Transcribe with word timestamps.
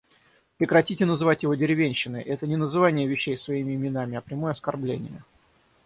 Прекратите 0.57 1.05
называть 1.05 1.43
его 1.43 1.53
деревенщиной! 1.53 2.23
Это 2.23 2.47
не 2.47 2.55
называние 2.57 3.05
вещей 3.07 3.37
своими 3.37 3.75
именами, 3.75 4.17
а 4.17 4.21
прямое 4.21 4.49
оскорбление. 4.53 5.23